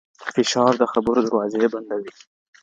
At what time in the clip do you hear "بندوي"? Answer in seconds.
1.73-2.11